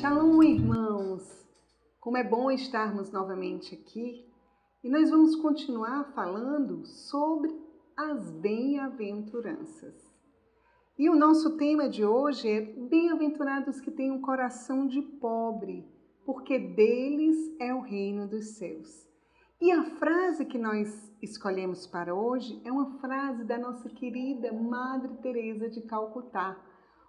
[0.00, 1.44] Shalom, irmãos!
[1.98, 4.24] Como é bom estarmos novamente aqui
[4.84, 7.52] e nós vamos continuar falando sobre
[7.96, 9.96] as bem-aventuranças.
[10.96, 15.84] E o nosso tema de hoje é Bem-aventurados que têm um coração de pobre,
[16.24, 19.04] porque deles é o reino dos céus.
[19.60, 25.16] E a frase que nós escolhemos para hoje é uma frase da nossa querida Madre
[25.16, 26.56] Teresa de Calcutá,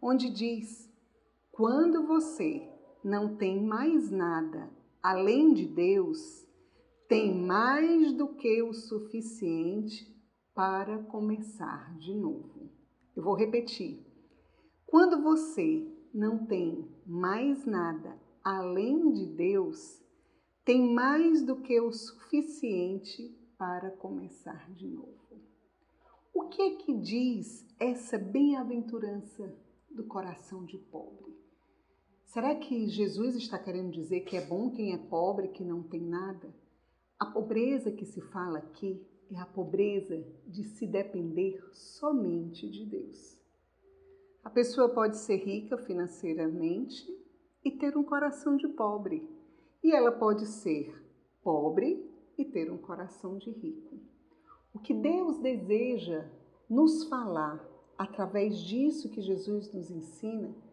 [0.00, 0.90] onde diz:
[1.52, 2.69] quando você
[3.02, 4.70] não tem mais nada
[5.02, 6.46] além de Deus,
[7.08, 10.06] tem mais do que o suficiente
[10.54, 12.70] para começar de novo.
[13.16, 14.04] Eu vou repetir.
[14.86, 20.00] Quando você não tem mais nada além de Deus,
[20.64, 25.18] tem mais do que o suficiente para começar de novo.
[26.34, 29.52] O que é que diz essa bem-aventurança
[29.90, 31.39] do coração de pobre?
[32.32, 36.00] Será que Jesus está querendo dizer que é bom quem é pobre, que não tem
[36.00, 36.54] nada?
[37.18, 43.36] A pobreza que se fala aqui é a pobreza de se depender somente de Deus.
[44.44, 47.04] A pessoa pode ser rica financeiramente
[47.64, 49.28] e ter um coração de pobre,
[49.82, 51.04] e ela pode ser
[51.42, 52.08] pobre
[52.38, 53.98] e ter um coração de rico.
[54.72, 56.30] O que Deus deseja
[56.68, 57.60] nos falar
[57.98, 60.69] através disso que Jesus nos ensina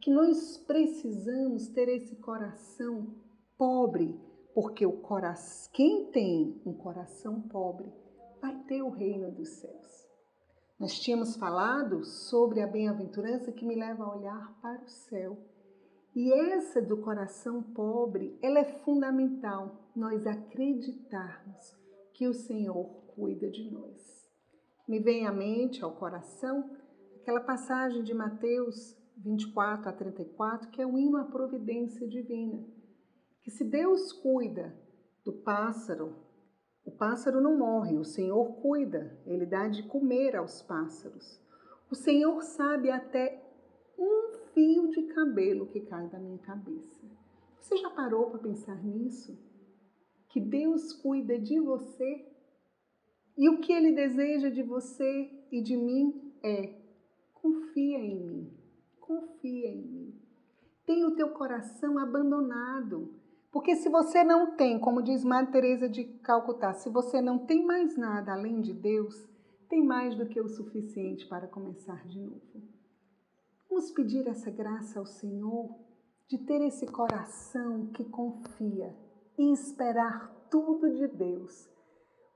[0.00, 3.14] que nós precisamos ter esse coração
[3.56, 4.18] pobre,
[4.54, 7.92] porque o coração, quem tem um coração pobre
[8.40, 10.08] vai ter o reino dos céus.
[10.78, 15.36] Nós tínhamos falado sobre a bem-aventurança que me leva a olhar para o céu.
[16.14, 21.76] E essa do coração pobre, ela é fundamental, nós acreditarmos
[22.12, 24.28] que o Senhor cuida de nós.
[24.86, 26.70] Me vem à mente, ao coração,
[27.20, 32.64] aquela passagem de Mateus 24 a 34, que é o hino à providência divina.
[33.42, 34.74] Que se Deus cuida
[35.24, 36.14] do pássaro,
[36.84, 41.40] o pássaro não morre, o Senhor cuida, ele dá de comer aos pássaros.
[41.90, 43.42] O Senhor sabe até
[43.98, 47.06] um fio de cabelo que cai da minha cabeça.
[47.58, 49.36] Você já parou para pensar nisso?
[50.28, 52.26] Que Deus cuida de você
[53.36, 56.78] e o que Ele deseja de você e de mim é
[57.34, 58.57] confia em mim
[59.08, 60.14] confia em mim.
[60.84, 63.14] Tem o teu coração abandonado.
[63.50, 67.64] Porque se você não tem, como diz Madre Teresa de Calcutá, se você não tem
[67.64, 69.26] mais nada além de Deus,
[69.70, 72.62] tem mais do que o suficiente para começar de novo.
[73.70, 75.74] Vamos pedir essa graça ao Senhor
[76.28, 78.94] de ter esse coração que confia
[79.38, 81.70] e esperar tudo de Deus.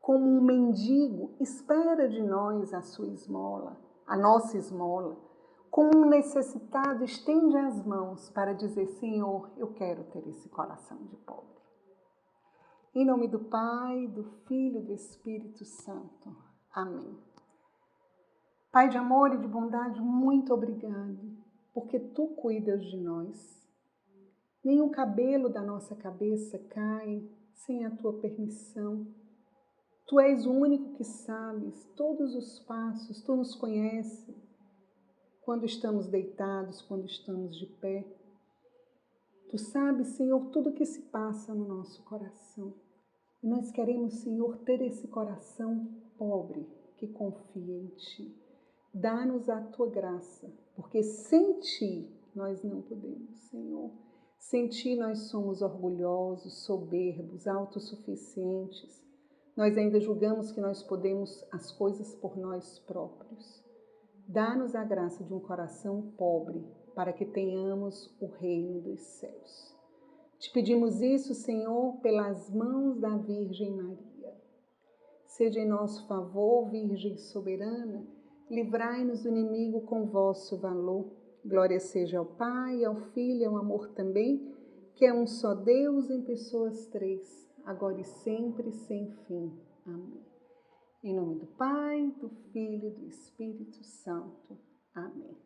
[0.00, 5.31] Como um mendigo espera de nós a sua esmola, a nossa esmola
[5.72, 11.16] como um necessitado, estende as mãos para dizer: Senhor, eu quero ter esse coração de
[11.16, 11.62] pobre.
[12.94, 16.36] Em nome do Pai, do Filho e do Espírito Santo.
[16.74, 17.18] Amém.
[18.70, 21.38] Pai de amor e de bondade, muito obrigado,
[21.72, 23.66] porque tu cuidas de nós.
[24.62, 29.06] Nenhum cabelo da nossa cabeça cai sem a tua permissão.
[30.06, 34.51] Tu és o único que sabes todos os passos, tu nos conheces
[35.42, 38.06] quando estamos deitados, quando estamos de pé.
[39.50, 42.72] Tu sabes, Senhor, tudo o que se passa no nosso coração.
[43.42, 46.66] E nós queremos, Senhor, ter esse coração pobre
[46.96, 48.34] que confia em Ti.
[48.94, 53.90] Dá-nos a Tua graça, porque sem Ti nós não podemos, Senhor.
[54.38, 59.02] Sem Ti nós somos orgulhosos, soberbos, autossuficientes.
[59.56, 63.61] Nós ainda julgamos que nós podemos as coisas por nós próprios.
[64.32, 69.76] Dá-nos a graça de um coração pobre, para que tenhamos o reino dos céus.
[70.38, 74.34] Te pedimos isso, Senhor, pelas mãos da Virgem Maria.
[75.26, 78.06] Seja em nosso favor, Virgem soberana,
[78.50, 81.12] livrai-nos do inimigo com vosso valor.
[81.44, 84.50] Glória seja ao Pai, ao Filho e ao amor também,
[84.94, 89.52] que é um só Deus em pessoas três, agora e sempre, sem fim.
[89.84, 90.31] Amém.
[91.04, 94.56] Em nome do Pai, do Filho e do Espírito Santo.
[94.94, 95.36] Amém.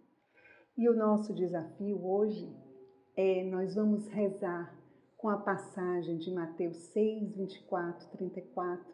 [0.76, 2.54] E o nosso desafio hoje
[3.16, 4.78] é nós vamos rezar
[5.16, 8.84] com a passagem de Mateus 6, 24, 34,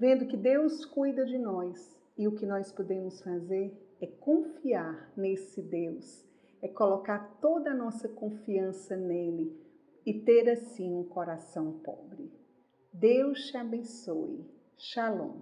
[0.00, 5.62] vendo que Deus cuida de nós e o que nós podemos fazer é confiar nesse
[5.62, 6.26] Deus,
[6.60, 9.56] é colocar toda a nossa confiança nele
[10.04, 12.32] e ter assim um coração pobre.
[12.92, 14.44] Deus te abençoe.
[14.76, 15.38] Shalom.